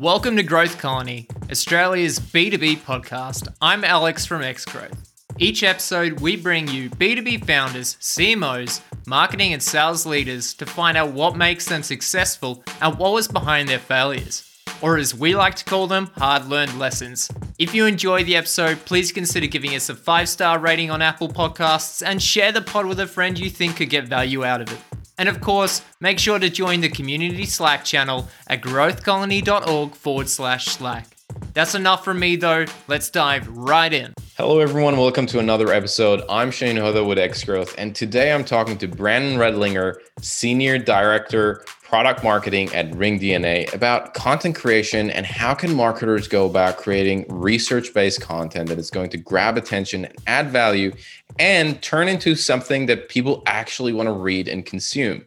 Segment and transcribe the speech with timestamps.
[0.00, 3.48] Welcome to Growth Colony, Australia's B2B podcast.
[3.60, 4.96] I'm Alex from Xgrowth.
[5.40, 11.10] Each episode, we bring you B2B founders, CMOs, marketing and sales leaders to find out
[11.10, 14.48] what makes them successful and what was behind their failures.
[14.82, 17.28] Or as we like to call them, hard learned lessons.
[17.58, 21.28] If you enjoy the episode, please consider giving us a five star rating on Apple
[21.28, 24.72] Podcasts and share the pod with a friend you think could get value out of
[24.72, 24.78] it.
[25.18, 30.66] And of course, make sure to join the community Slack channel at growthcolony.org forward slash
[30.66, 31.08] Slack.
[31.54, 32.66] That's enough from me though.
[32.86, 34.14] Let's dive right in.
[34.36, 34.96] Hello, everyone.
[34.96, 36.22] Welcome to another episode.
[36.30, 42.22] I'm Shaheen Hoda with Xgrowth, and today I'm talking to Brandon Redlinger, Senior Director, Product
[42.22, 48.20] Marketing at Ring DNA about content creation and how can marketers go about creating research-based
[48.20, 50.92] content that is going to grab attention and add value
[51.38, 55.24] and turn into something that people actually want to read and consume.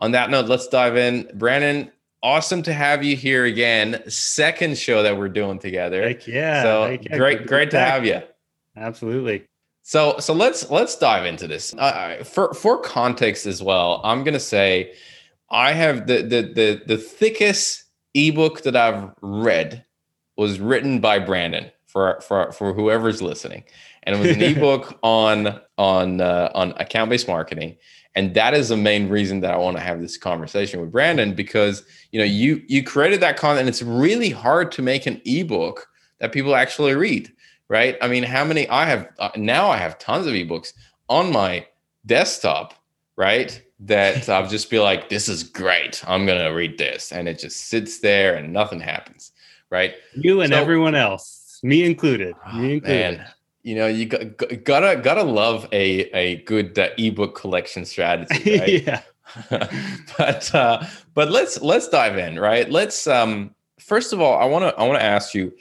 [0.00, 1.26] On that note, let's dive in.
[1.36, 1.90] Brandon,
[2.22, 4.02] awesome to have you here again.
[4.06, 6.02] Second show that we're doing together.
[6.02, 6.62] Heck yeah.
[6.62, 7.16] So Heck yeah.
[7.16, 8.20] great, great to have you.
[8.76, 9.46] Absolutely.
[9.80, 11.72] So so let's let's dive into this.
[11.74, 14.92] Uh, for for context as well, I'm gonna say
[15.54, 19.84] I have the the the the thickest ebook that I've read
[20.36, 23.64] was written by Brandon for for for whoever's listening,
[24.02, 27.76] and it was an ebook on on uh, on account based marketing,
[28.16, 31.34] and that is the main reason that I want to have this conversation with Brandon
[31.34, 33.60] because you know you you created that content.
[33.60, 35.86] And it's really hard to make an ebook
[36.18, 37.32] that people actually read
[37.68, 37.96] right?
[38.02, 39.70] I mean, how many I have uh, now?
[39.70, 40.72] I have tons of ebooks
[41.08, 41.66] on my
[42.06, 42.74] desktop,
[43.16, 43.63] right?
[43.80, 46.02] That I'll just be like, this is great.
[46.06, 47.12] I'm going to read this.
[47.12, 49.32] And it just sits there and nothing happens,
[49.70, 49.94] right?
[50.14, 52.34] You and So- everyone else, me included.
[52.46, 53.18] Oh, me included.
[53.18, 53.26] man,
[53.62, 58.82] you know, you got, gotta, gotta love a, a good uh, ebook collection strategy, right?
[58.86, 59.00] yeah.
[60.18, 62.70] but uh, but let's let's dive in, right?
[62.70, 65.52] Let's um first of all, I want to I want to ask you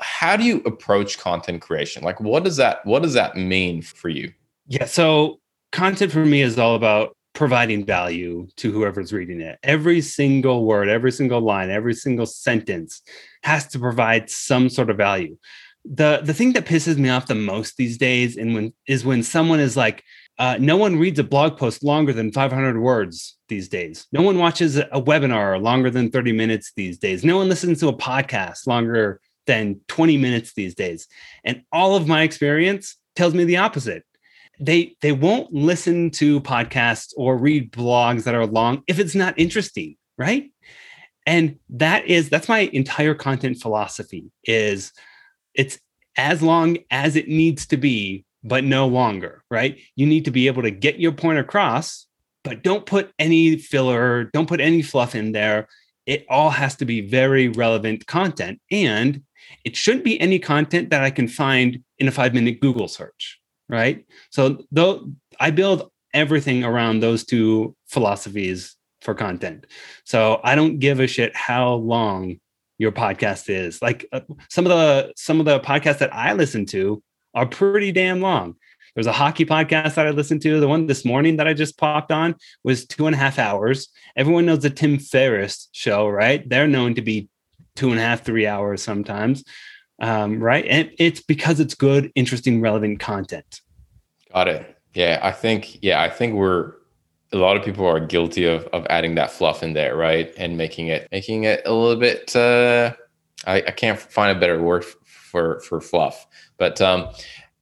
[0.00, 2.02] how do you approach content creation?
[2.02, 4.32] Like what does that what does that mean for you?
[4.66, 4.84] Yeah.
[4.84, 5.40] So
[5.72, 9.58] content for me is all about providing value to whoever's reading it.
[9.62, 13.02] Every single word, every single line, every single sentence
[13.42, 15.36] has to provide some sort of value.
[15.84, 19.22] The the thing that pisses me off the most these days and when is when
[19.22, 20.04] someone is like,
[20.38, 24.06] uh, no one reads a blog post longer than 500 words these days.
[24.12, 27.24] No one watches a webinar longer than 30 minutes these days.
[27.24, 31.06] No one listens to a podcast longer than 20 minutes these days.
[31.44, 34.04] And all of my experience tells me the opposite
[34.60, 39.38] they they won't listen to podcasts or read blogs that are long if it's not
[39.38, 40.50] interesting right?
[41.24, 44.92] And that is that's my entire content philosophy is
[45.54, 45.78] it's
[46.16, 49.78] as long as it needs to be but no longer right?
[49.96, 52.06] You need to be able to get your point across
[52.44, 55.68] but don't put any filler don't put any fluff in there.
[56.04, 59.22] It all has to be very relevant content and
[59.64, 63.39] it shouldn't be any content that i can find in a 5 minute google search
[63.70, 69.66] right so though I build everything around those two philosophies for content.
[70.04, 72.38] So I don't give a shit how long
[72.78, 73.80] your podcast is.
[73.80, 77.02] Like uh, some of the some of the podcasts that I listen to
[77.34, 78.56] are pretty damn long.
[78.94, 80.58] There's a hockey podcast that I listened to.
[80.58, 83.88] The one this morning that I just popped on was two and a half hours.
[84.16, 86.46] Everyone knows the Tim Ferriss show, right?
[86.48, 87.28] They're known to be
[87.76, 89.44] two and a half, three hours sometimes,
[90.00, 90.64] um, right?
[90.66, 93.60] And it's because it's good, interesting, relevant content.
[94.32, 94.76] Got it.
[94.94, 96.74] Yeah, I think yeah, I think we're
[97.32, 100.32] a lot of people are guilty of of adding that fluff in there, right?
[100.36, 102.92] And making it making it a little bit uh
[103.46, 106.26] I, I can't find a better word for for fluff.
[106.56, 107.08] But um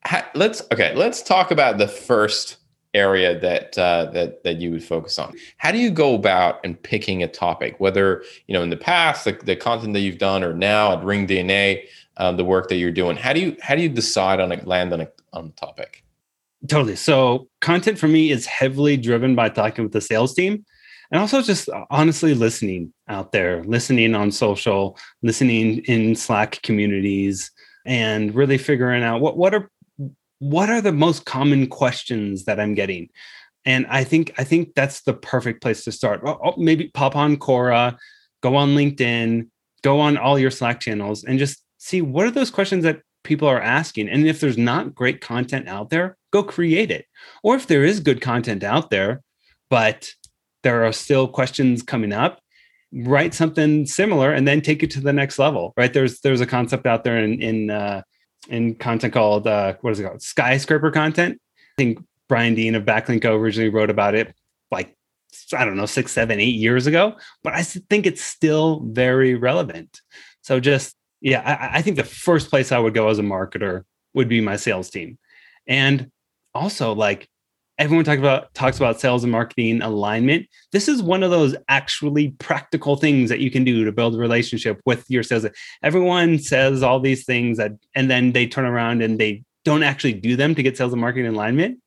[0.04, 2.56] ha, let's okay, let's talk about the first
[2.94, 5.36] area that uh, that that you would focus on.
[5.58, 7.78] How do you go about and picking a topic?
[7.78, 11.04] Whether you know in the past, the, the content that you've done, or now at
[11.04, 11.84] Ring DNA,
[12.18, 13.16] um, the work that you're doing.
[13.16, 16.04] How do you how do you decide on a land on a on topic?
[16.68, 16.96] Totally.
[16.96, 20.64] So content for me is heavily driven by talking with the sales team
[21.10, 27.50] and also just honestly listening out there, listening on social, listening in Slack communities
[27.86, 29.70] and really figuring out what what are
[30.40, 33.08] what are the most common questions that I'm getting.
[33.64, 36.20] And I think I think that's the perfect place to start.
[36.24, 37.96] Oh, oh, maybe pop on Quora,
[38.42, 39.48] go on LinkedIn,
[39.82, 43.48] go on all your Slack channels and just see what are those questions that people
[43.48, 44.08] are asking.
[44.08, 47.06] And if there's not great content out there, go create it.
[47.42, 49.22] Or if there is good content out there,
[49.70, 50.08] but
[50.62, 52.40] there are still questions coming up,
[52.92, 55.72] write something similar and then take it to the next level.
[55.76, 55.92] Right?
[55.92, 58.02] There's there's a concept out there in in uh,
[58.48, 60.22] in content called uh, what is it called?
[60.22, 61.40] Skyscraper content.
[61.58, 64.34] I think Brian Dean of Backlinko originally wrote about it
[64.70, 64.94] like
[65.52, 70.00] I don't know, six, seven, eight years ago, but I think it's still very relevant.
[70.42, 73.84] So just, yeah, I, I think the first place I would go as a marketer
[74.14, 75.18] would be my sales team.
[75.66, 76.10] And
[76.54, 77.28] also like
[77.78, 80.46] everyone talks about talks about sales and marketing alignment.
[80.72, 84.18] This is one of those actually practical things that you can do to build a
[84.18, 85.46] relationship with your sales.
[85.82, 90.14] Everyone says all these things that and then they turn around and they don't actually
[90.14, 91.78] do them to get sales and marketing alignment.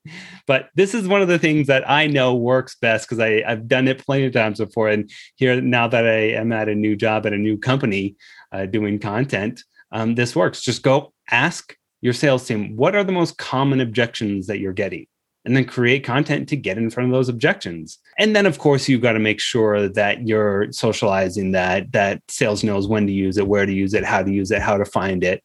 [0.45, 3.87] But this is one of the things that I know works best because I've done
[3.87, 4.89] it plenty of times before.
[4.89, 8.15] And here, now that I am at a new job at a new company
[8.51, 10.61] uh, doing content, um, this works.
[10.61, 15.05] Just go ask your sales team what are the most common objections that you're getting?
[15.45, 17.97] and then create content to get in front of those objections.
[18.19, 22.63] And then of course you've got to make sure that you're socializing that that sales
[22.63, 24.85] knows when to use it, where to use it, how to use it, how to
[24.85, 25.43] find it.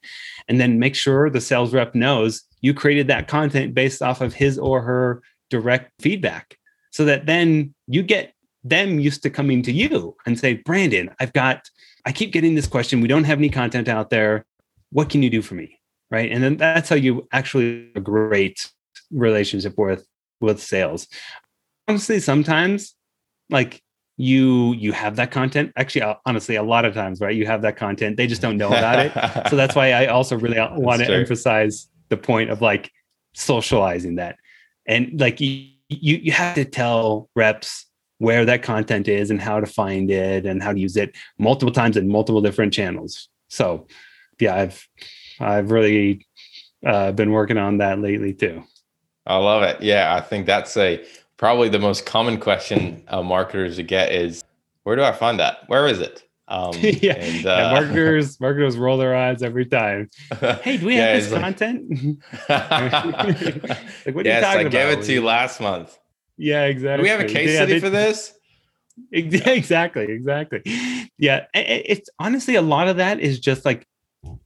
[0.49, 4.35] And then make sure the sales rep knows you created that content based off of
[4.35, 6.59] his or her direct feedback
[6.91, 8.33] so that then you get
[8.65, 11.69] them used to coming to you and say, "Brandon, I've got
[12.07, 13.01] I keep getting this question.
[13.01, 14.47] We don't have any content out there.
[14.91, 15.81] What can you do for me?"
[16.11, 16.31] Right?
[16.31, 18.71] And then that's how you actually a great
[19.11, 20.07] relationship with
[20.41, 21.09] with sales
[21.89, 22.95] honestly sometimes
[23.51, 23.83] like
[24.17, 27.63] you you have that content actually uh, honestly a lot of times right you have
[27.63, 29.13] that content they just don't know about it
[29.49, 32.91] so that's why i also really want to emphasize the point of like
[33.35, 34.37] socializing that
[34.87, 37.86] and like you you, you have to tell reps
[38.19, 41.73] where that content is and how to find it and how to use it multiple
[41.73, 43.87] times in multiple different channels so
[44.41, 44.89] yeah i've
[45.41, 46.27] i've really
[46.85, 48.63] uh, been working on that lately too
[49.27, 49.83] I love it.
[49.83, 51.05] Yeah, I think that's a
[51.37, 54.45] probably the most common question uh, marketers get is
[54.85, 55.65] where do I find that?
[55.67, 56.23] Where is it?
[56.49, 57.15] Um, yeah.
[57.15, 60.09] And, uh, yeah, marketers marketers roll their eyes every time.
[60.63, 62.19] Hey, do we yeah, have this content?
[62.49, 65.99] like, what yes, I gave it to you last month.
[66.39, 66.97] Yeah, exactly.
[66.99, 68.35] Do we have a case yeah, study they, for this?
[69.13, 70.63] Exactly, exactly.
[71.19, 73.87] Yeah, it's honestly a lot of that is just like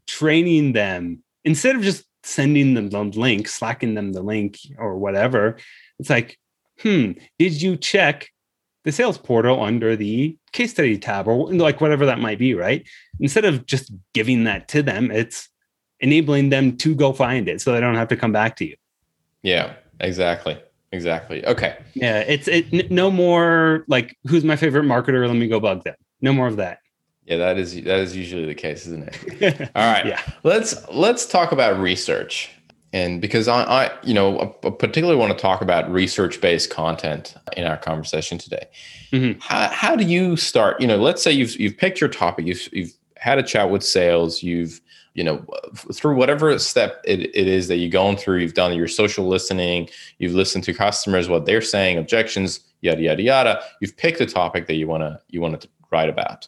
[0.07, 5.57] training them instead of just sending them the link, slacking them the link or whatever.
[5.99, 6.39] It's like,
[6.81, 8.29] hmm, did you check
[8.85, 12.87] the sales portal under the case study tab or like whatever that might be, right?
[13.21, 15.49] Instead of just giving that to them, it's
[16.01, 18.77] enabling them to go find it so they don't have to come back to you.
[19.43, 20.59] Yeah, exactly.
[20.93, 21.45] Exactly.
[21.47, 21.77] Okay.
[21.95, 25.95] Yeah, it's it no more like who's my favorite marketer, let me go bug them.
[26.21, 26.81] No more of that.
[27.27, 29.71] Yeah, that is that is usually the case, isn't it?
[29.77, 30.07] All right.
[30.07, 30.21] yeah.
[30.43, 32.51] Let's let's talk about research.
[32.93, 37.65] And because I, I you know, I particularly want to talk about research-based content in
[37.65, 38.67] our conversation today.
[39.13, 39.39] Mm-hmm.
[39.41, 40.81] How, how do you start?
[40.81, 43.85] You know, let's say you've you've picked your topic, you've you've had a chat with
[43.85, 44.81] sales, you've
[45.15, 45.45] you know
[45.93, 49.89] through whatever step it, it is that you're going through you've done your social listening
[50.19, 54.67] you've listened to customers what they're saying objections yada yada yada you've picked a topic
[54.67, 56.47] that you want to you want to write about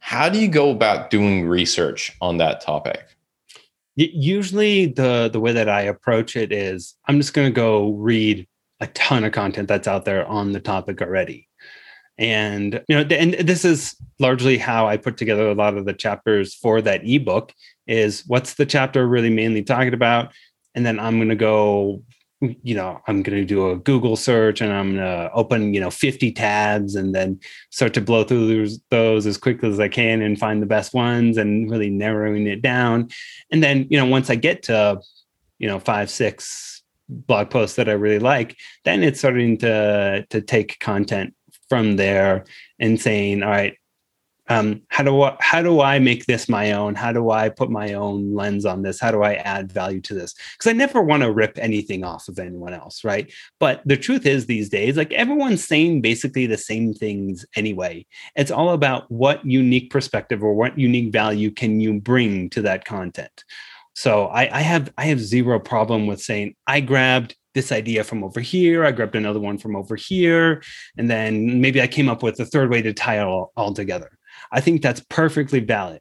[0.00, 3.16] how do you go about doing research on that topic?
[3.96, 8.46] Usually, the the way that I approach it is I'm just going to go read
[8.80, 11.47] a ton of content that's out there on the topic already.
[12.18, 15.92] And you know, and this is largely how I put together a lot of the
[15.92, 17.52] chapters for that ebook.
[17.86, 20.32] Is what's the chapter really mainly talking about,
[20.74, 22.02] and then I'm going to go
[22.40, 25.80] you know i'm going to do a google search and i'm going to open you
[25.80, 30.22] know 50 tabs and then start to blow through those, as quickly as i can
[30.22, 33.08] and find the best ones and really narrowing it down
[33.50, 35.00] and then you know once i get to
[35.58, 40.40] you know five six blog posts that i really like then it's starting to to
[40.40, 41.34] take content
[41.68, 42.44] from there
[42.78, 43.76] and saying all right
[44.50, 46.94] um, how do I, how do I make this my own?
[46.94, 48.98] How do I put my own lens on this?
[48.98, 50.34] How do I add value to this?
[50.52, 53.30] Because I never want to rip anything off of anyone else, right?
[53.60, 58.06] But the truth is, these days, like everyone's saying basically the same things anyway.
[58.36, 62.84] It's all about what unique perspective or what unique value can you bring to that
[62.84, 63.44] content.
[63.94, 68.22] So I, I have I have zero problem with saying I grabbed this idea from
[68.22, 68.84] over here.
[68.84, 70.62] I grabbed another one from over here,
[70.96, 73.74] and then maybe I came up with a third way to tie it all, all
[73.74, 74.18] together
[74.52, 76.00] I think that's perfectly valid.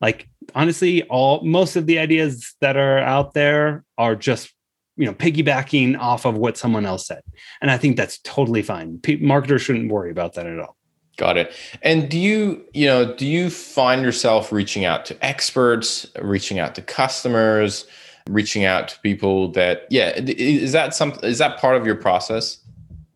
[0.00, 4.52] Like honestly, all most of the ideas that are out there are just
[4.96, 7.22] you know piggybacking off of what someone else said,
[7.60, 8.98] and I think that's totally fine.
[8.98, 10.76] P- marketers shouldn't worry about that at all.
[11.16, 11.52] Got it.
[11.82, 16.76] And do you, you know, do you find yourself reaching out to experts, reaching out
[16.76, 17.86] to customers,
[18.28, 22.58] reaching out to people that, yeah, is that some, is that part of your process?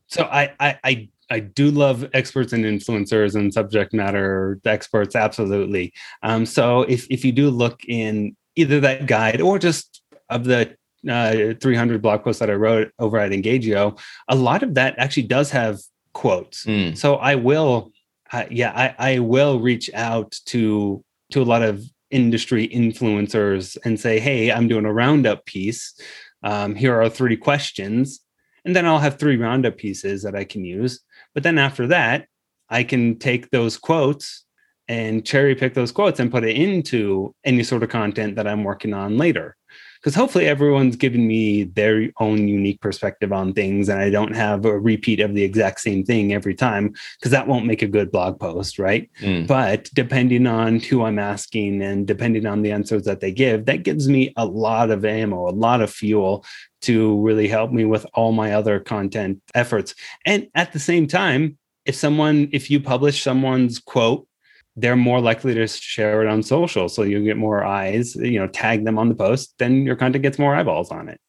[0.06, 5.94] So I, I, I I do love experts and influencers and subject matter experts, absolutely.
[6.22, 10.76] Um, so if if you do look in either that guide or just of the
[11.08, 15.24] uh, 300 blog posts that I wrote over at Engagio, a lot of that actually
[15.24, 15.80] does have
[16.12, 16.64] quotes.
[16.64, 16.96] Mm.
[16.96, 17.92] So I will,
[18.30, 23.98] uh, yeah, I, I will reach out to to a lot of industry influencers and
[23.98, 25.98] say, hey, I'm doing a roundup piece.
[26.44, 28.20] Um, here are three questions,
[28.64, 31.00] and then I'll have three roundup pieces that I can use.
[31.34, 32.26] But then after that,
[32.68, 34.44] I can take those quotes
[34.88, 38.64] and cherry pick those quotes and put it into any sort of content that I'm
[38.64, 39.56] working on later
[40.02, 44.64] because hopefully everyone's given me their own unique perspective on things and i don't have
[44.64, 48.10] a repeat of the exact same thing every time because that won't make a good
[48.10, 49.46] blog post right Mm.
[49.46, 53.82] but depending on who i'm asking and depending on the answers that they give that
[53.84, 56.44] gives me a lot of ammo a lot of fuel
[56.80, 59.94] to really help me with all my other content efforts
[60.26, 64.26] and at the same time if someone if you publish someone's quote
[64.76, 66.88] they're more likely to share it on social.
[66.88, 70.22] So you get more eyes you know tag them on the post then your content
[70.22, 71.20] gets more eyeballs on it.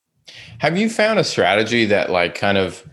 [0.60, 2.88] Have you found a strategy that like kind of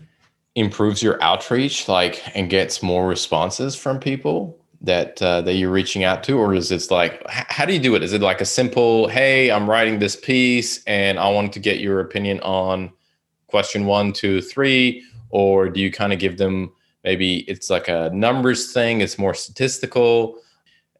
[0.55, 6.03] improves your outreach, like and gets more responses from people that uh, that you're reaching
[6.03, 8.03] out to, or is it like how do you do it?
[8.03, 11.79] Is it like a simple, hey, I'm writing this piece and I wanted to get
[11.79, 12.91] your opinion on
[13.47, 16.71] question one, two, three, or do you kind of give them
[17.03, 20.37] maybe it's like a numbers thing, it's more statistical?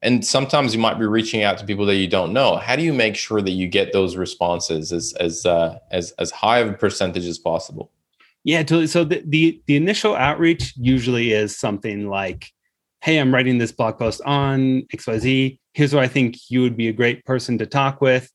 [0.03, 2.57] And sometimes you might be reaching out to people that you don't know.
[2.57, 6.31] How do you make sure that you get those responses as as uh, as as
[6.31, 7.91] high of a percentage as possible?
[8.43, 12.51] yeah totally so the, the the initial outreach usually is something like
[13.01, 16.87] hey i'm writing this blog post on xyz here's what i think you would be
[16.87, 18.31] a great person to talk with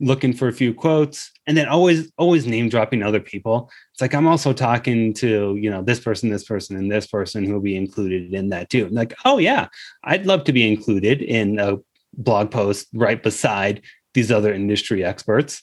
[0.00, 3.70] looking for a few quotes and then always always name dropping other people.
[3.92, 7.44] It's like i'm also talking to you know this person this person and this person
[7.44, 8.88] who will be included in that too.
[8.88, 9.68] Like oh yeah
[10.04, 11.78] i'd love to be included in a
[12.14, 13.82] blog post right beside
[14.14, 15.62] these other industry experts.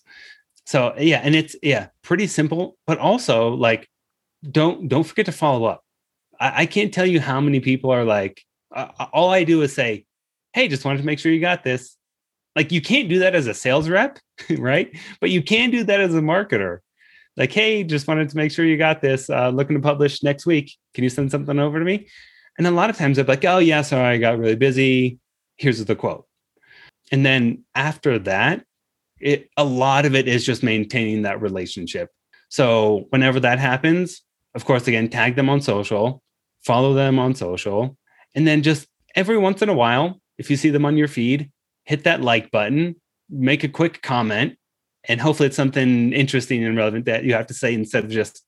[0.66, 3.90] So yeah and it's yeah pretty simple but also like
[4.50, 5.84] don't don't forget to follow up.
[6.40, 8.42] I, I can't tell you how many people are like
[8.74, 10.06] uh, all i do is say
[10.54, 11.98] hey just wanted to make sure you got this
[12.56, 14.20] like you can't do that as a sales rep
[14.58, 14.96] right?
[15.20, 16.80] But you can do that as a marketer.
[17.38, 20.46] Like hey just wanted to make sure you got this uh, looking to publish next
[20.46, 20.76] week.
[20.94, 22.08] Can you send something over to me?
[22.58, 25.20] And a lot of times they're like oh yeah sorry i got really busy.
[25.58, 26.26] Here's the quote.
[27.12, 28.66] And then after that
[29.20, 32.10] it a lot of it is just maintaining that relationship.
[32.50, 34.22] So whenever that happens
[34.56, 36.22] of course again tag them on social
[36.64, 37.98] follow them on social.
[38.36, 41.50] And then just every once in a while if you see them on your feed
[41.86, 42.96] hit that like button
[43.30, 44.58] make a quick comment
[45.06, 48.44] and hopefully it's something interesting and relevant that you have to say instead of just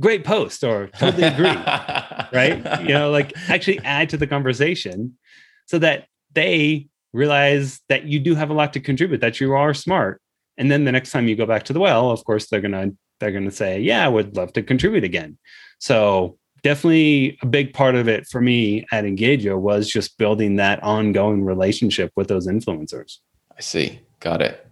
[0.00, 1.46] great post or totally agree
[2.32, 2.82] right?
[2.82, 5.16] You know like actually add to the conversation
[5.66, 9.72] so that they realize that you do have a lot to contribute that you are
[9.74, 10.20] smart.
[10.56, 12.90] And then the next time you go back to the well of course they're gonna
[13.20, 15.38] they're gonna say yeah i would love to contribute again.
[15.78, 20.82] So definitely a big part of it for me at Engagio was just building that
[20.82, 23.18] ongoing relationship with those influencers
[23.58, 24.00] I see.
[24.20, 24.64] Got it.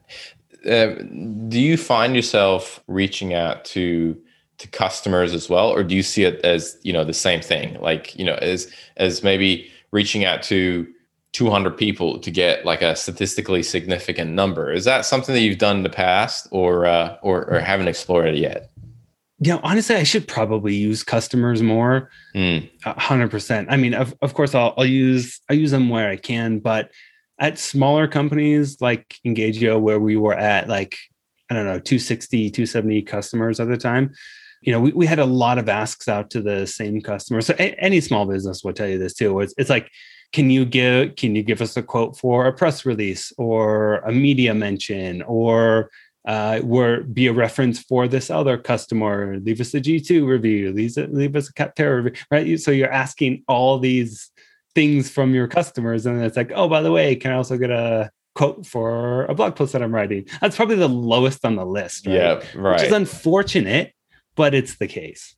[0.65, 1.03] Uh,
[1.49, 4.17] do you find yourself reaching out to
[4.59, 7.79] to customers as well, or do you see it as you know the same thing?
[7.81, 10.87] Like you know, as as maybe reaching out to
[11.33, 14.73] 200 people to get like a statistically significant number.
[14.73, 18.29] Is that something that you've done in the past, or uh, or, or haven't explored
[18.29, 18.71] it yet?
[19.39, 23.69] Yeah honestly i should probably use customers more Mm, hundred percent.
[23.71, 26.91] I mean, of, of course, I'll, I'll use I use them where I can, but
[27.41, 30.97] at smaller companies like Engagio, where we were at like
[31.51, 34.13] I don't know 260, 270 customers at the time,
[34.61, 37.47] you know, we, we had a lot of asks out to the same customers.
[37.47, 39.41] So a- any small business will tell you this too.
[39.41, 39.91] It's, it's like,
[40.33, 44.13] can you give can you give us a quote for a press release or a
[44.13, 45.89] media mention or
[46.27, 49.39] uh, were be a reference for this other customer.
[49.39, 50.73] Leave us a G2 review.
[50.73, 52.61] Leave, leave us a Capterra review, right?
[52.61, 54.31] So you're asking all these
[54.75, 57.71] things from your customers, and it's like, oh, by the way, can I also get
[57.71, 60.27] a quote for a blog post that I'm writing?
[60.41, 62.15] That's probably the lowest on the list, right?
[62.17, 63.95] Yeah, Which is unfortunate,
[64.35, 65.37] but it's the case.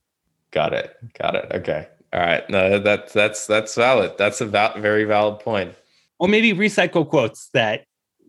[0.51, 0.97] Got it.
[1.19, 1.47] Got it.
[1.53, 1.87] Okay.
[2.13, 2.49] All right.
[2.49, 4.13] No, that's that's that's valid.
[4.17, 5.75] That's a val- very valid point.
[6.19, 7.85] Or maybe recycle quotes that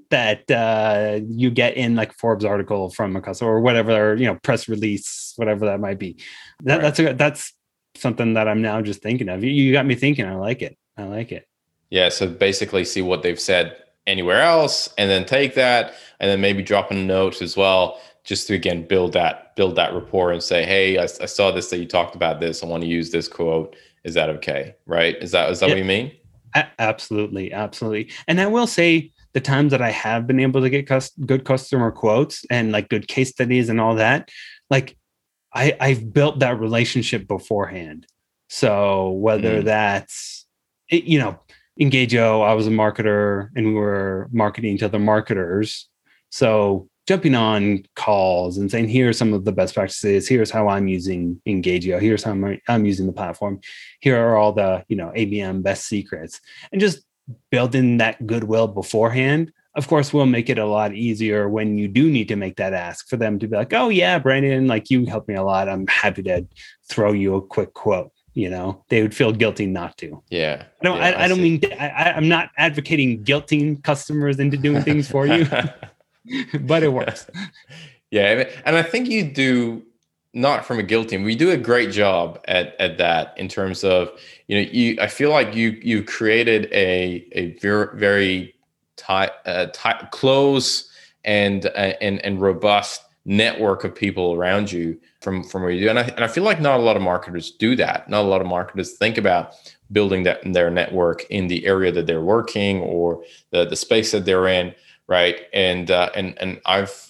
[0.10, 4.26] that uh, you get in like Forbes article from a customer or whatever, or, you
[4.26, 6.18] know, press release, whatever that might be.
[6.64, 6.82] That, Right.
[6.82, 7.54] That's a, that's
[7.96, 9.44] something that I'm now just thinking of.
[9.44, 10.26] You, you got me thinking.
[10.26, 10.78] I like it.
[10.98, 11.48] I like it.
[11.90, 12.10] Yeah.
[12.10, 16.64] So basically, see what they've said anywhere else, and then take that, and then maybe
[16.64, 20.66] drop a note as well, just to again build that build that rapport and say,
[20.66, 22.64] hey, I, I saw this that you talked about this.
[22.64, 23.76] I want to use this quote.
[24.04, 24.76] Is that okay?
[24.86, 25.16] Right?
[25.22, 26.12] Is that is that what you mean?
[26.56, 28.12] A- absolutely, absolutely.
[28.28, 31.46] And I will say the times that I have been able to get cus- good
[31.46, 34.30] customer quotes and like good case studies and all that,
[34.70, 34.98] like
[35.54, 38.08] I I've built that relationship beforehand.
[38.50, 39.66] So whether Mm.
[39.66, 40.46] that's
[40.90, 41.40] it, you know,
[41.80, 45.88] Engagio, I was a marketer and we were marketing to other marketers.
[46.30, 50.28] So jumping on calls and saying, here's some of the best practices.
[50.28, 52.00] Here's how I'm using Engagio.
[52.00, 53.62] Here's how I'm, I'm using the platform.
[54.00, 56.40] Here are all the, you know, ABM best secrets
[56.72, 57.04] and just
[57.52, 59.52] building that goodwill beforehand.
[59.76, 62.74] Of course, will make it a lot easier when you do need to make that
[62.74, 65.70] ask for them to be like, oh yeah, Brandon, like you helped me a lot.
[65.70, 66.46] I'm happy to
[66.90, 68.12] throw you a quick quote.
[68.34, 70.24] You know, they would feel guilty not to.
[70.30, 70.64] Yeah.
[70.82, 70.98] I don't.
[70.98, 71.44] Yeah, I, I, don't see.
[71.44, 71.62] mean.
[71.80, 75.46] I, I- I'm not advocating guilting customers into doing things for you,
[76.62, 77.28] but it works.
[78.12, 79.84] yeah, and I think you do
[80.34, 81.24] not from a guilt team.
[81.24, 84.12] We do a great job at at that in terms of
[84.48, 84.98] you know you.
[85.02, 88.56] I feel like you you created a a very very
[88.96, 90.90] tight uh, tight close
[91.26, 95.90] and uh, and and robust network of people around you from from where you do.
[95.90, 98.10] And I and I feel like not a lot of marketers do that.
[98.10, 99.54] Not a lot of marketers think about
[99.92, 104.26] building that their network in the area that they're working or the the space that
[104.26, 104.74] they're in
[105.08, 107.09] right and uh, and and i've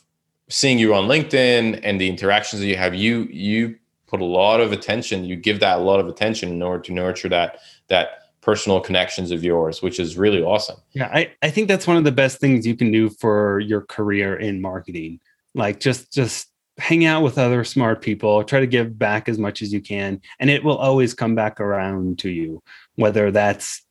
[0.50, 3.76] seen you on linkedin and the interactions that you have you you
[4.08, 6.92] put a lot of attention you give that a lot of attention in order to
[6.92, 11.68] nurture that that personal connections of yours which is really awesome Yeah, I, I think
[11.68, 15.20] that's one of the best things you can do for your career in marketing.
[15.54, 19.62] Like just just hang out with other smart people, try to give back as much
[19.62, 22.64] as you can, and it will always come back around to you.
[22.96, 23.84] Whether that's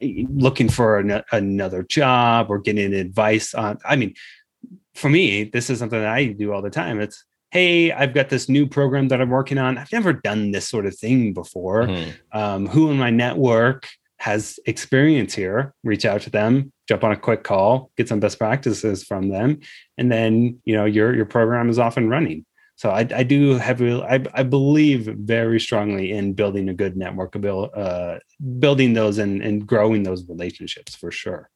[0.00, 3.78] eh, looking for an, another job or getting advice on.
[3.84, 4.14] I mean,
[4.96, 7.00] for me, this is something that I do all the time.
[7.00, 9.78] It's hey, I've got this new program that I'm working on.
[9.78, 12.12] I've never done this sort of thing before Mhm.
[12.32, 13.86] um, who in my network
[14.18, 18.38] has experience here reach out to them jump on a quick call get some best
[18.38, 19.58] practices from them
[19.98, 22.42] and then you know your your program is off and running
[22.76, 27.36] so i, I do have I, I believe very strongly in building a good network
[27.36, 28.18] uh,
[28.58, 31.50] building those and, and growing those relationships for sure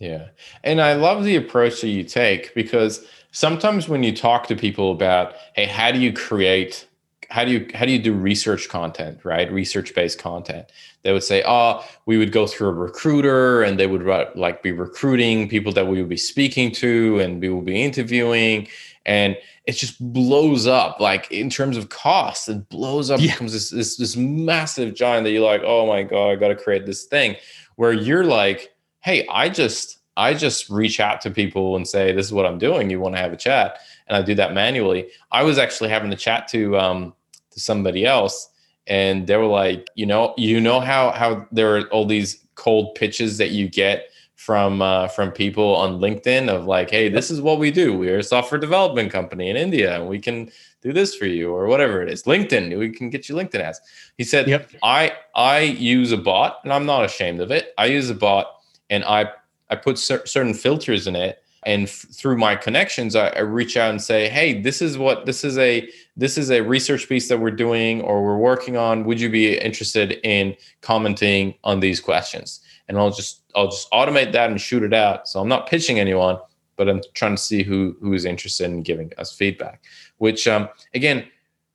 [0.00, 0.28] Yeah.
[0.64, 4.90] And I love the approach that you take because sometimes when you talk to people
[4.90, 6.86] about, hey, how do you create
[7.28, 9.52] how do you how do you do research content, right?
[9.52, 10.66] Research based content.
[11.04, 14.72] They would say, "Oh, we would go through a recruiter and they would like be
[14.72, 18.66] recruiting people that we would be speaking to and we will be interviewing
[19.06, 23.32] and it just blows up like in terms of cost it blows up Yeah.
[23.32, 26.84] becomes this, this this massive giant that you're like oh my god i gotta create
[26.84, 27.36] this thing
[27.76, 32.26] where you're like hey i just i just reach out to people and say this
[32.26, 35.08] is what i'm doing you want to have a chat and i do that manually
[35.32, 37.12] i was actually having to chat to um
[37.50, 38.48] to somebody else
[38.86, 42.94] and they were like you know you know how how there are all these cold
[42.94, 44.10] pitches that you get
[44.40, 47.96] from uh, from people on LinkedIn of like, hey, this is what we do.
[47.96, 51.66] We're a software development company in India, and we can do this for you, or
[51.66, 52.22] whatever it is.
[52.22, 53.82] LinkedIn, we can get you LinkedIn ads.
[54.16, 54.70] He said, Yep.
[54.82, 57.74] I I use a bot, and I'm not ashamed of it.
[57.76, 58.59] I use a bot,
[58.90, 59.30] and I
[59.70, 63.76] I put cer- certain filters in it, and f- through my connections, I, I reach
[63.76, 67.28] out and say, hey, this is what this is a this is a research piece
[67.28, 69.04] that we're doing or we're working on.
[69.04, 72.60] Would you be interested in commenting on these questions?
[72.88, 75.28] And I'll just I'll just automate that and shoot it out.
[75.28, 76.38] So I'm not pitching anyone,
[76.76, 79.84] but I'm trying to see who who is interested in giving us feedback.
[80.18, 81.26] Which um, again,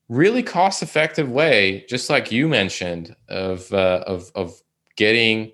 [0.09, 4.61] really cost effective way, just like you mentioned, of uh, of of
[4.95, 5.51] getting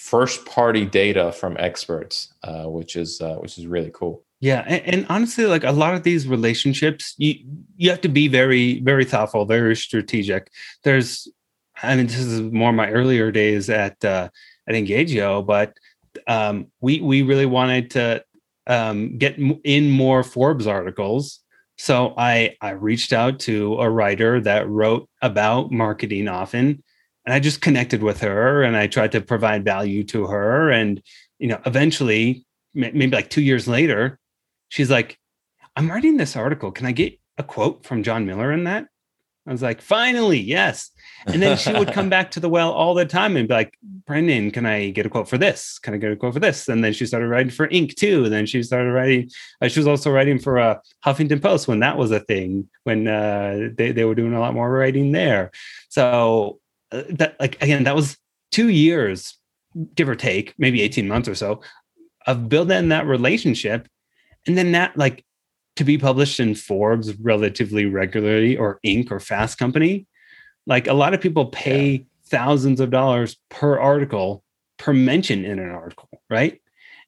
[0.00, 4.24] first party data from experts, uh, which is uh, which is really cool.
[4.40, 7.34] Yeah, and, and honestly, like a lot of these relationships, you
[7.76, 10.50] you have to be very very thoughtful, very strategic.
[10.84, 11.28] There's,
[11.82, 14.30] I mean, this is more my earlier days at uh,
[14.66, 15.74] at Engagio, but
[16.26, 18.24] um, we we really wanted to
[18.66, 21.40] um, get in more Forbes articles.
[21.76, 26.82] So I I reached out to a writer that wrote about marketing often,
[27.30, 31.00] and I just connected with her and I tried to provide value to her, and
[31.38, 34.18] you know, eventually, ma- maybe like two years later,
[34.68, 35.16] she's like,
[35.76, 36.72] I'm writing this article.
[36.72, 38.88] Can I get a quote from Jon Miller in that?
[39.46, 40.90] I was like, finally, yes.
[41.26, 43.74] And then she would come back to the well all the time and be like,
[43.80, 45.78] Brendan, can I get a quote for this?
[45.78, 46.68] Can I get a quote for this?
[46.68, 47.94] And then she started writing for Inc.
[47.94, 48.24] too.
[48.24, 51.78] And then she started writing, uh, she was also writing for uh, Huffington Post when
[51.78, 55.52] that was a thing, when uh, they, they were doing a lot more writing there.
[55.88, 56.58] So
[56.92, 58.16] uh, that, like, again, that was
[58.50, 59.38] two years,
[59.94, 61.60] give or take, maybe 18 months or so
[62.26, 63.88] of building that relationship
[64.46, 65.24] and then that like
[65.76, 69.10] to be published in Forbes relatively regularly or Inc.
[69.10, 70.06] or Fast Company,
[70.66, 74.42] like a lot of people pay thousands of dollars per article
[74.78, 76.60] per mention in an article, right?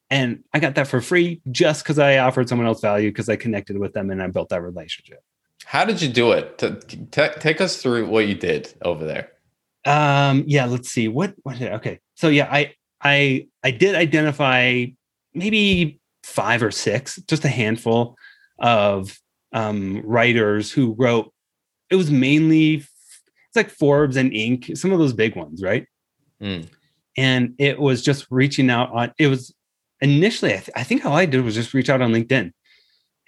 [0.09, 3.35] And I got that for free just because I offered someone else value because I
[3.35, 5.23] connected with them and I built that relationship.
[5.65, 6.57] How did you do it?
[6.57, 9.32] T- t- take us through what you did over there.
[9.85, 11.07] Um, yeah, let's see.
[11.07, 11.99] What what did, I, okay.
[12.15, 14.85] So yeah, I I I did identify
[15.33, 18.15] maybe five or six, just a handful
[18.59, 19.17] of
[19.51, 21.31] um writers who wrote
[21.89, 25.85] it was mainly it's like Forbes and Inc., some of those big ones, right?
[26.41, 26.67] Mm.
[27.15, 29.53] And it was just reaching out on it was
[30.01, 32.51] initially I, th- I think all I did was just reach out on LinkedIn.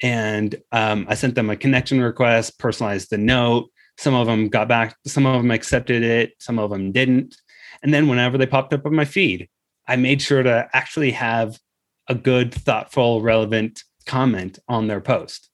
[0.01, 3.69] And um, I sent them a connection request, personalized the note.
[3.97, 7.35] Some of them got back, some of them accepted it, some of them didn't.
[7.81, 9.47] And then whenever they popped up on my feed,
[9.87, 11.59] I made sure to actually have
[12.07, 15.49] a good, thoughtful, relevant comment on their post.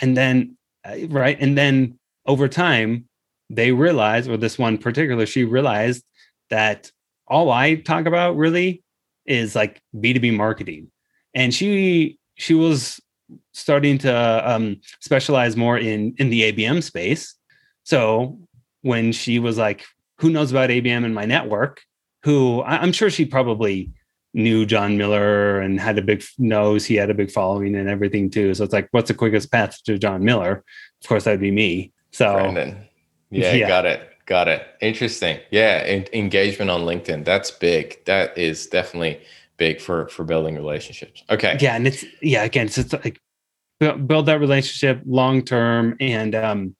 [0.00, 1.36] And then, uh, right.
[1.40, 3.06] And then over time,
[3.48, 6.04] they realized, or this one particular, she realized
[6.50, 6.90] that
[7.26, 8.82] all I talk about really
[9.26, 10.90] is like B2B marketing.
[11.34, 13.00] And she she was
[13.52, 17.34] starting to um, specialize more in in the ABM space.
[17.84, 18.38] So
[18.82, 19.84] when she was like,
[20.18, 21.82] "Who knows about ABM in my network?"
[22.24, 23.90] Who I'm sure she probably
[24.34, 28.30] knew Jon Miller and had a big knows he had a big following and everything
[28.30, 28.54] too.
[28.54, 30.62] So it's like, what's the quickest path to Jon Miller?
[31.02, 31.92] Of course, that'd be me.
[32.12, 32.86] So Brandon.
[33.30, 33.68] Yeah, Yeah.
[33.68, 34.06] got it.
[34.26, 34.64] Got it.
[34.80, 35.40] Interesting.
[35.50, 37.24] Yeah, en- engagement on LinkedIn.
[37.24, 38.04] That's big.
[38.04, 39.20] That is definitely
[39.56, 41.22] big for for building relationships.
[41.30, 41.56] Okay.
[41.60, 43.18] yeah and it's yeah again it's like
[43.78, 46.74] build, build that relationship long term and um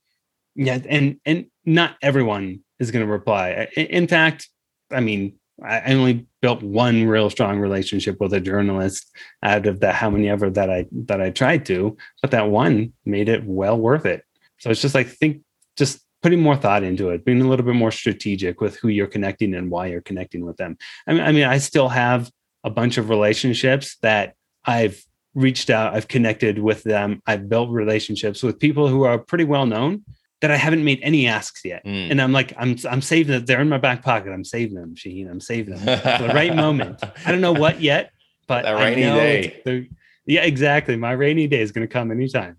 [0.55, 4.49] yeah and and not everyone is going to reply in fact
[4.93, 5.35] i mean
[5.65, 9.11] i only built one real strong relationship with a journalist
[9.43, 12.93] out of the how many ever that i that i tried to but that one
[13.05, 14.25] made it well worth it.
[14.59, 15.43] So it's just like think
[15.77, 19.07] just putting more thought into it being a little bit more strategic with who you're
[19.07, 20.77] connecting and why you're connecting with them.
[21.07, 22.31] I mean i mean i still have
[22.65, 24.35] a bunch of relationships that
[24.67, 25.03] I've
[25.35, 29.65] reached out, I've connected with them, I've built relationships with people who are pretty well
[29.65, 30.05] known
[30.41, 31.85] that I haven't made any asks yet.
[31.85, 32.11] Mm.
[32.11, 33.47] And I'm like, I'm I'm saving it.
[33.47, 34.33] They're in my back pocket.
[34.33, 35.31] I'm saving them, Shaheen.
[35.31, 37.01] I'm saving them for the right moment.
[37.27, 38.13] I don't know what yet,
[38.47, 39.89] but That rainy day.
[40.27, 40.97] yeah, exactly.
[40.97, 42.57] My rainy day is going to come anytime.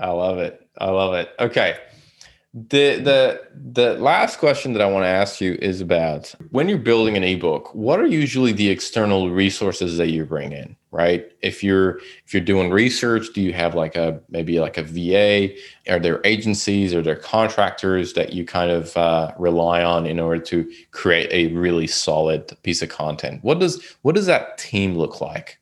[0.00, 0.60] I love it.
[0.78, 1.30] I love it.
[1.40, 1.76] Okay.
[2.56, 6.78] The the the last question that I want to ask you is about when you're
[6.78, 11.30] building an ebook, what are usually the external resources that you bring in, right?
[11.42, 15.54] If you're if you're doing research, do you have like a maybe like a VA?
[15.92, 20.40] Are there agencies or there contractors that you kind of uh, rely on in order
[20.44, 23.44] to create a really solid piece of content?
[23.44, 25.58] What does what does that team look like?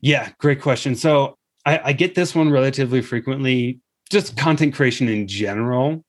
[0.00, 0.96] Yeah, great question.
[0.96, 6.02] So I, I get this one relatively frequently, just content creation in general.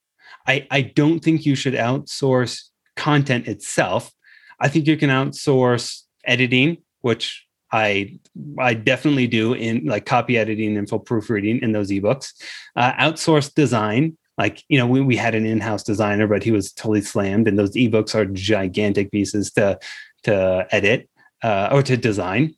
[0.46, 4.12] I, I don't think you should outsource content itself.
[4.60, 8.18] I think you can outsource editing, which I
[8.58, 12.32] I definitely do in like copy editing and full proofreading in those ebooks.
[12.76, 16.72] Uh, outsource design, like you know, we, we had an in-house designer, but he was
[16.72, 19.78] totally slammed, and those ebooks are gigantic pieces to
[20.24, 21.08] to edit
[21.42, 22.54] uh, or to design.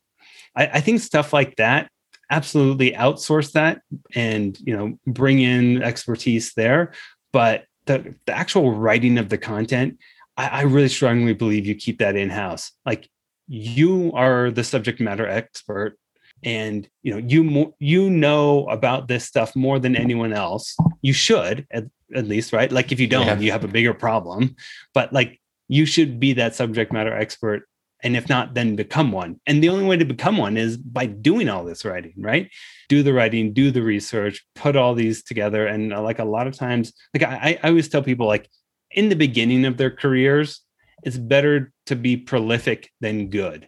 [0.55, 1.89] I, I think stuff like that
[2.29, 3.81] absolutely outsource that
[4.13, 6.91] and you know bring in expertise there
[7.31, 9.97] but the, the actual writing of the content
[10.37, 13.09] I, I really strongly believe you keep that in house like
[13.47, 15.97] you are the subject matter expert
[16.43, 20.75] and you know you mo- you know about this stuff more than anyone else.
[21.01, 22.71] You should at, at least right?
[22.71, 23.39] Like if you don't Yeah.
[23.39, 24.55] you have a bigger problem.
[24.93, 27.67] But like you should be that subject matter expert
[28.07, 29.37] and if not then become one.
[29.45, 32.49] And the only way to become one is by doing all this writing right?
[32.87, 35.67] Do the writing do the research put all these together.
[35.67, 38.49] And uh, like a lot of times like I, I always tell people like
[38.91, 40.61] in the beginning of their careers
[41.03, 43.67] it's better to be prolific than good.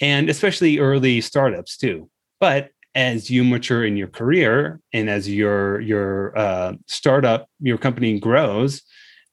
[0.00, 2.10] And especially early startups too.
[2.40, 8.18] But as you mature in your career and as your your uh, startup your company
[8.18, 8.82] grows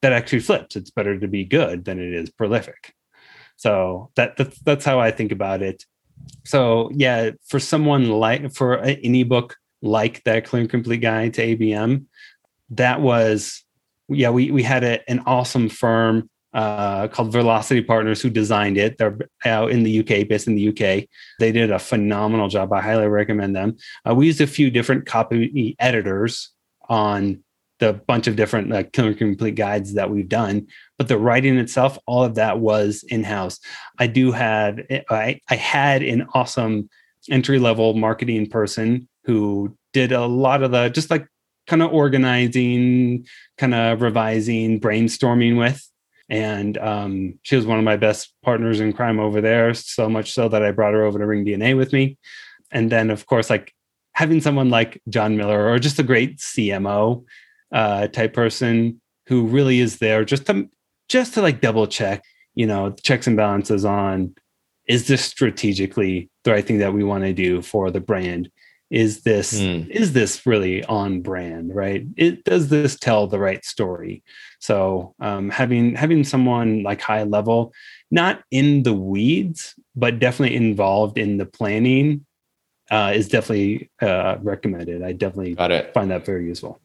[0.02, 0.76] that actually flips.
[0.76, 2.92] It's better to be good than it is prolific
[3.56, 5.84] so that that's, that's how i think about it.
[6.44, 11.56] So yeah for someone like for an ebook like that clear and complete guide to
[11.56, 12.06] abm
[12.70, 13.64] that was
[14.08, 18.96] yeah we we had a, an awesome firm uh, called velocity partners who designed it.
[18.96, 21.06] They're out in the uk based in the uk
[21.38, 22.72] they did a phenomenal job.
[22.72, 23.76] I highly recommend them.
[24.08, 26.50] Uh, we used a few different copy editors
[26.88, 27.44] on
[27.78, 30.66] the bunch of different like killer complete guides that we've done
[30.98, 33.60] but the writing itself all of that was in-house.
[33.98, 34.80] I do have
[35.10, 36.88] i, I had an awesome
[37.30, 41.26] entry level marketing person who did a lot of the just like
[41.66, 43.26] kind of organizing
[43.58, 45.82] kind of revising brainstorming with.
[46.28, 50.32] And um, she was one of my best partners in crime over there so much
[50.32, 52.18] so that i brought her over to ring dna with me.
[52.70, 53.74] And then of course like
[54.12, 57.24] having someone like jon miller or just a great cmo
[57.72, 60.68] uh, type person who really is there just to
[61.08, 64.34] just to like double check, you know, checks and balances on
[64.86, 68.50] is this strategically the right thing that we want to do for the brand?
[68.88, 69.88] Is this mm.
[69.88, 72.06] is this really on brand, right?
[72.16, 74.22] It does this tell the right story?
[74.60, 77.72] So um, having having someone like high level,
[78.12, 82.26] not in the weeds, but definitely involved in the planning,
[82.90, 85.02] uh, is definitely uh, recommended.
[85.02, 85.92] I definitely Got it.
[85.92, 86.80] find that very useful.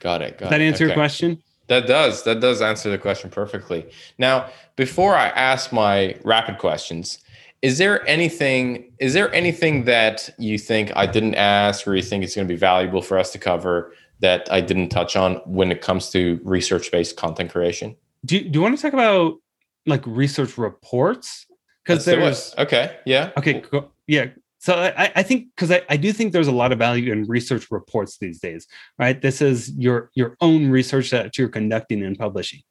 [0.00, 0.32] Got it.
[0.32, 0.88] Got Does that answer okay.
[0.90, 1.42] your question?
[1.68, 2.22] That does.
[2.24, 3.86] That does answer the question perfectly.
[4.18, 7.18] Now, before I ask my rapid questions,
[7.62, 12.22] is there anything is there anything that you think I didn't ask or you think
[12.22, 15.70] it's going to be valuable for us to cover that I didn't touch on when
[15.72, 17.96] it comes to research-based content creation?
[18.24, 19.38] Do, do you want to talk about
[19.86, 21.46] like research reports?
[21.84, 23.30] Because there's okay, yeah.
[23.36, 23.92] Okay, cool.
[24.06, 24.26] yeah.
[24.66, 27.22] So I, I think because I, I do think there's a lot of value in
[27.26, 28.66] research reports these days,
[28.98, 29.22] right?
[29.22, 32.62] This is your your own research that you're conducting and publishing.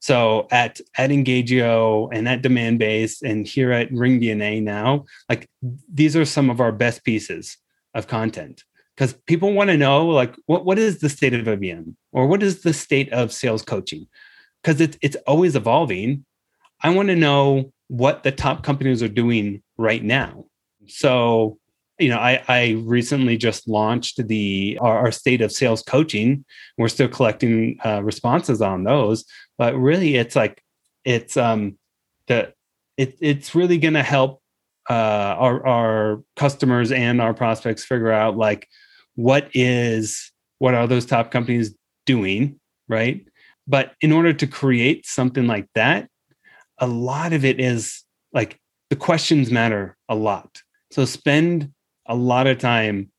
[0.00, 5.46] So at at Engagio and at Demandbase and here at Ring DNA now, like
[5.92, 7.58] these are some of our best pieces
[7.92, 8.64] of content
[8.96, 12.42] because people want to know like what, what is the state of ABM or what
[12.42, 14.06] is the state of sales coaching
[14.62, 16.24] because it's it's always evolving.
[16.82, 20.46] I want to know what the top companies are doing right now
[20.88, 21.58] so,
[21.98, 26.44] you know, I, I recently just launched the our, our state of sales coaching.
[26.76, 29.24] We're still collecting uh, responses on those,
[29.58, 30.62] but really, it's like
[31.04, 31.78] it's um
[32.26, 32.52] the
[32.96, 34.42] it, it's really going to help
[34.88, 34.92] uh,
[35.38, 38.68] our our customers and our prospects figure out like
[39.14, 43.26] what is what are those top companies doing, right?
[43.66, 46.08] But in order to create something like that,
[46.78, 48.58] a lot of it is like
[48.90, 51.72] the questions matter a lot so spend
[52.06, 53.10] a lot of time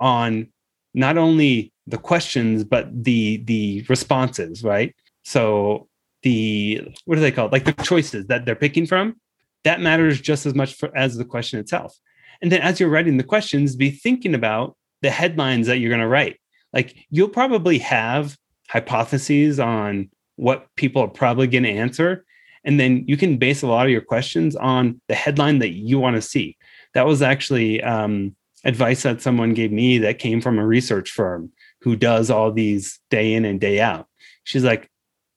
[0.00, 0.48] on
[0.94, 4.94] not only the questions but the the responses, right?
[5.24, 5.88] So
[6.22, 7.52] the what do they called?
[7.52, 9.16] Like the choices that they're picking from,
[9.64, 11.96] that matters just as much for, as the question itself.
[12.42, 16.00] And then as you're writing the questions, be thinking about the headlines that you're going
[16.00, 16.38] to write.
[16.72, 18.36] Like you'll probably have
[18.68, 22.24] hypotheses on what people are probably going to answer.
[22.64, 25.98] And then you can base a lot of your questions on the headline that you
[25.98, 26.56] want to see
[26.96, 31.52] that was actually um, advice that someone gave me that came from a research firm
[31.82, 34.06] who does all these day in and day out.
[34.44, 34.88] She's like,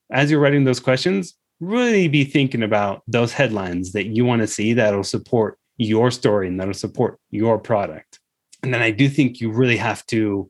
[0.10, 4.48] as you're writing those questions, really be thinking about those headlines that you want to
[4.48, 8.22] see that'll support your story and that'll support your product.
[8.63, 10.50] And then I do think you really have to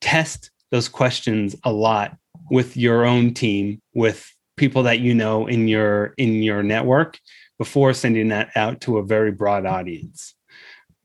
[0.00, 2.16] test those questions a lot
[2.50, 7.20] with your own team, with people that you know in your in your network
[7.62, 10.34] before sending that out to a very broad audience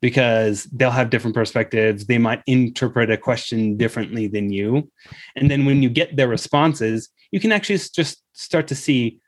[0.00, 2.06] because they'll have different perspectives.
[2.06, 4.90] They might interpret a question differently than you.
[5.36, 9.20] And then when you get their responses, you can actually just start to see.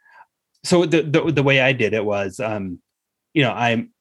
[0.64, 2.80] So the the, the way I did it was, um,
[3.32, 3.92] you know, I'm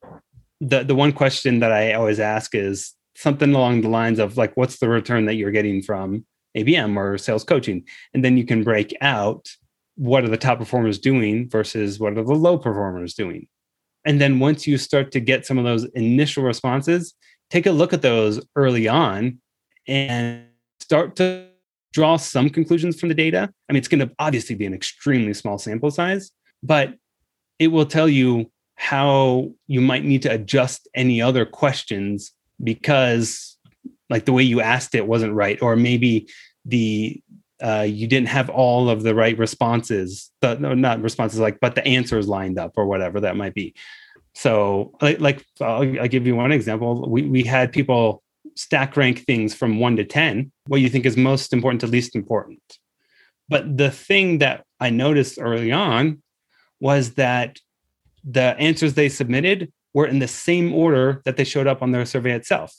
[0.60, 4.58] the the one question that I always ask is something along the lines of like,
[4.58, 6.26] what's the return that you're getting from
[6.58, 7.86] ABM or sales coaching?
[8.16, 9.48] And then you can break out
[10.00, 13.48] what are the top performers doing versus what are the low performers doing?
[14.06, 17.14] And then once you start to get some of those initial responses
[17.50, 19.40] take a look at those early on
[19.88, 20.46] and
[20.80, 21.48] start to
[21.92, 23.50] draw some conclusions from the data.
[23.68, 26.32] I mean it's going to obviously be an extremely small sample size
[26.64, 26.94] but
[27.58, 32.32] it will tell you how you might need to adjust any other questions
[32.64, 33.58] because
[34.10, 36.30] like the way you asked it wasn't right or maybe
[36.64, 37.22] the
[37.62, 41.76] uh, you didn't have all of the right responses, the, no, not responses like, but
[41.76, 43.74] the answers lined up or whatever that might be.
[44.34, 47.10] So, like, like I'll, I'll give you one example.
[47.10, 48.24] We we had people
[48.56, 50.52] stack rank things from one to ten.
[50.68, 52.62] What you think is most important to least important.
[53.50, 56.22] But the thing that I noticed early on
[56.80, 57.60] was that
[58.24, 62.06] the answers they submitted were in the same order that they showed up on their
[62.06, 62.74] survey itself.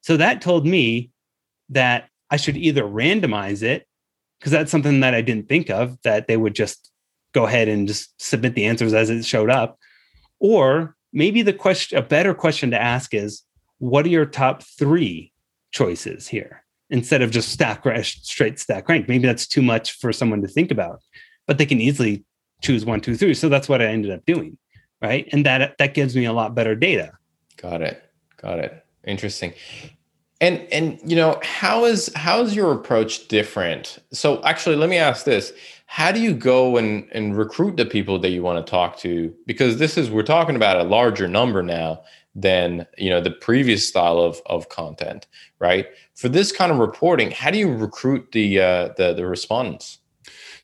[0.00, 1.10] So that told me
[1.70, 3.86] that I should either randomize it
[4.38, 6.90] because that's something that I didn't think of that they would just
[7.32, 9.78] go ahead and just submit the answers as it showed up.
[10.38, 13.42] Or maybe the question, a better question to ask is,
[13.78, 15.32] what are your top three
[15.72, 16.62] choices here?
[16.90, 20.70] Instead of just stack straight stack rank, maybe that's too much for someone to think
[20.70, 21.00] about,
[21.46, 22.24] but they can easily
[22.62, 23.34] choose one, two, three.
[23.34, 24.58] So that's what I ended up doing,
[25.02, 25.26] right?
[25.32, 27.12] And that that gives me a lot better data.
[27.56, 28.02] Got it.
[28.36, 28.84] Got it.
[29.06, 29.54] Interesting.
[30.44, 33.98] And and you know how is how is your approach different?
[34.12, 35.54] So actually, let me ask this:
[35.86, 39.34] How do you go and and recruit the people that you want to talk to?
[39.46, 42.02] Because this is we're talking about a larger number now
[42.34, 45.26] than you know the previous style of of content,
[45.60, 45.86] right?
[46.14, 49.98] For this kind of reporting, how do you recruit the uh, the the respondents?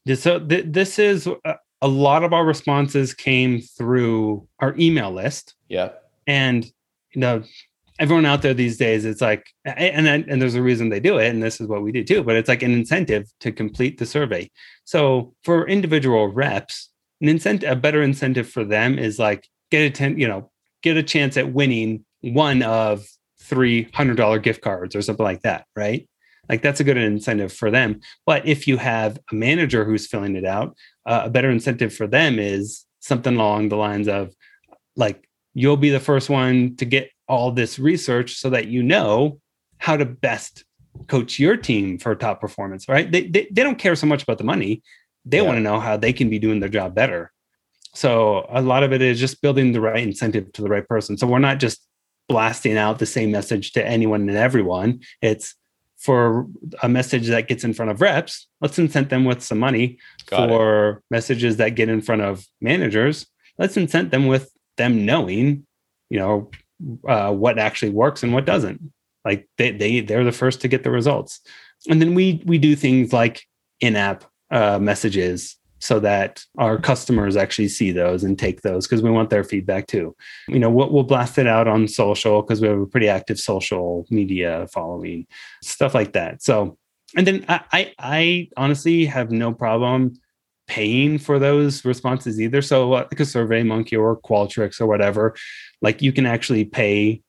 [0.05, 5.11] Yeah, So th- this is uh, a lot of our responses came through our email
[5.11, 5.55] list.
[5.71, 5.93] Yeah.
[6.27, 6.67] And
[7.15, 7.43] you know,
[8.01, 11.29] everyone out there these days, it's like, and and there's a reason they do it,
[11.29, 12.25] and this is what we do too.
[12.25, 14.51] But it's like an incentive to complete the survey.
[14.85, 19.91] So for individual reps, an incentive, a better incentive for them is like get a
[19.91, 20.51] ten, you know,
[20.83, 23.07] get a chance at winning one of
[23.43, 26.09] three hundred dollar gift cards or something like that, right?
[26.49, 28.01] Like that's a good incentive for them.
[28.27, 30.75] But if you have a manager who's filling it out,
[31.07, 34.35] uh, a better incentive for them is something along the lines of
[34.97, 39.39] like you'll be the first one to get all this research so that you know
[39.79, 40.65] how to best
[41.07, 43.11] coach your team for top performance right?
[43.11, 44.83] They, they, they don't care so much about the money.
[45.25, 45.45] They yeah.
[45.45, 47.33] want to know how they can be doing their job better.
[47.95, 51.17] So a lot of it is just building the right incentive to the right person.
[51.17, 51.87] So we're not just
[52.29, 55.01] blasting out the same message to anyone and everyone.
[55.23, 55.55] It's
[55.99, 56.47] for
[56.83, 60.49] a message that gets in front of reps let's incent them with some money Got
[60.49, 61.03] for it.
[61.11, 63.27] messages that get in front of managers.
[63.59, 65.67] Let's incent them with them knowing
[66.09, 66.51] you know
[67.07, 68.81] uh, what actually works and what doesn't.
[69.25, 71.41] Like they they they're the first to get the results,
[71.89, 73.47] and then we we do things like
[73.81, 79.11] in-app uh, messages so that our customers actually see those and take those because we
[79.11, 80.15] want their feedback too.
[80.47, 83.41] You know, we'll, we'll blast it out on social because we have a pretty active
[83.41, 85.27] social media following,
[85.63, 86.43] stuff like that.
[86.43, 86.77] So,
[87.17, 90.21] and then I, I, I honestly have no problem
[90.71, 92.63] paying for those responses either.
[92.63, 95.35] So, like a Survey Monkey or Qualtrics or whatever,
[95.83, 97.23] like you can actually pay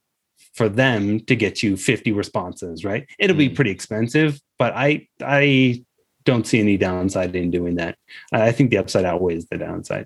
[0.54, 3.10] for them to get you 50 responses, right?
[3.18, 5.84] It'll be pretty expensive, but I I
[6.24, 7.98] don't see any downside in doing that.
[8.32, 10.06] I think the upside outweighs the downside.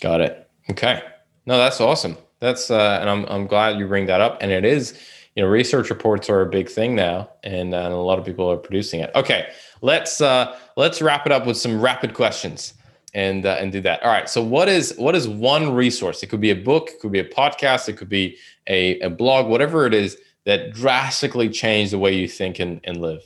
[0.00, 0.50] Got it.
[0.68, 1.02] Okay.
[1.46, 2.16] No, that's awesome.
[2.40, 4.38] That's uh, and I'm I'm glad you bring that up.
[4.40, 4.98] And it is,
[5.36, 8.24] you know, research reports are a big thing now, and, uh, and a lot of
[8.24, 9.12] people are producing it.
[9.14, 9.46] Okay,
[9.82, 12.74] let's uh, let's wrap it up with some rapid questions
[13.14, 14.02] and uh, and do that.
[14.02, 14.28] All right.
[14.28, 16.22] So what is what is one resource?
[16.22, 19.10] It could be a book, it could be a podcast, it could be a, a
[19.10, 23.22] blog, whatever it is that drastically changed the way you think and, and live.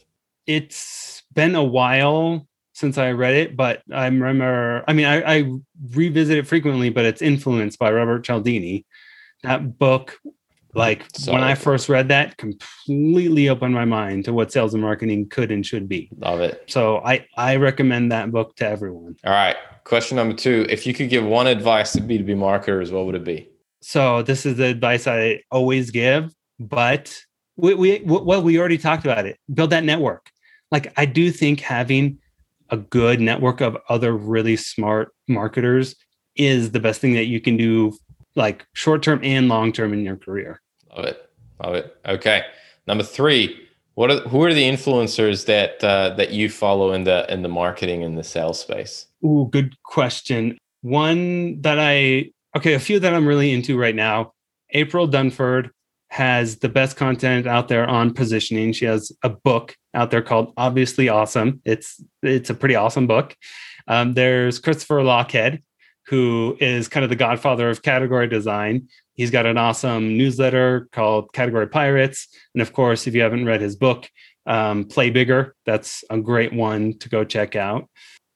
[0.46, 4.84] It's been a while since I read it, but I remember.
[4.86, 5.52] I mean, I, I
[5.92, 8.84] revisit it frequently, but it's influenced by Robert Cialdini.
[9.42, 10.18] That book
[10.76, 14.82] like so, when I first read that, completely opened my mind to what sales and
[14.82, 16.10] marketing could and should be.
[16.18, 16.64] Love it.
[16.68, 19.16] So I I recommend that book to everyone.
[19.24, 19.56] All right.
[19.84, 23.06] Question number two: If you could give one advice to B two B marketers, what
[23.06, 23.48] would it be?
[23.80, 27.16] So this is the advice I always give, but
[27.56, 29.38] we, we well we already talked about it.
[29.52, 30.30] Build that network.
[30.70, 32.18] Like I do think having
[32.70, 35.94] a good network of other really smart marketers
[36.34, 37.96] is the best thing that you can do
[38.34, 40.60] like short term and long term in your career.
[40.96, 41.30] Love it.
[41.62, 41.96] Love it.
[42.06, 42.42] Okay.
[42.86, 47.30] Number three, what are who are the influencers that uh, that you follow in the
[47.32, 49.06] in the marketing and the sales space?
[49.24, 50.58] Ooh, good question.
[50.82, 54.32] One that I okay, a few that I'm really into right now.
[54.70, 55.70] April Dunford
[56.10, 58.72] has the best content out there on positioning.
[58.72, 61.60] She has a book out there called Obviously Awesome.
[61.64, 63.34] It's it's a pretty awesome book.
[63.88, 65.62] Um, there's Christopher Lochhead,
[66.06, 68.88] who is kind of the godfather of category design.
[69.16, 72.28] He's got an awesome newsletter called Category Pirates.
[72.54, 74.08] And of course, if you haven't read his book,
[74.46, 77.88] um, Play Bigger, that's a great one to go check out.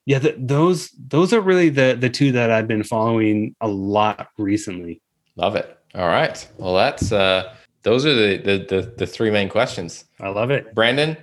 [0.07, 4.29] Yeah, the, those those are really the the two that I've been following a lot
[4.39, 5.01] recently.
[5.37, 5.79] Love it.
[5.95, 6.49] All right.
[6.57, 10.07] Well, that's uh those are the the the, the three main questions.
[10.19, 10.75] I love it.
[10.75, 11.17] Brandon,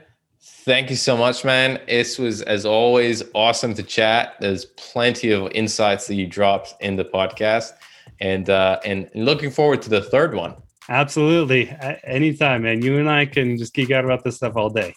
[0.67, 1.79] Thank you so much, man.
[1.87, 4.35] This was, as always, awesome to chat.
[4.39, 7.71] There's plenty of insights that you dropped in the podcast,
[8.19, 10.56] and uh, and looking forward to the third one.
[10.89, 12.82] Absolutely, anytime, man.
[12.82, 14.95] You and I can just geek out about this stuff all day.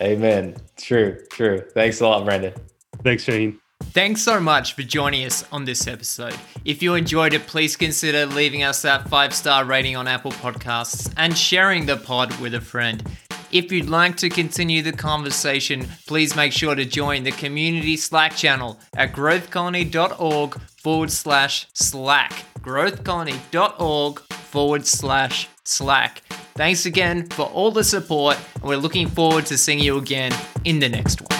[0.00, 0.56] Amen.
[0.78, 1.62] True, true.
[1.74, 2.54] Thanks a lot, Brandon.
[3.02, 3.60] Thanks, Shane.
[3.82, 6.34] Thanks so much for joining us on this episode.
[6.64, 11.12] If you enjoyed it, please consider leaving us that five star rating on Apple Podcasts
[11.16, 13.06] and sharing the pod with a friend.
[13.52, 18.34] If you'd like to continue the conversation, please make sure to join the community Slack
[18.34, 22.44] channel at growthcolony.org forward slash Slack.
[22.60, 26.22] Growthcolony.org forward slash Slack.
[26.54, 30.32] Thanks again for all the support, and we're looking forward to seeing you again
[30.62, 31.35] in the next one.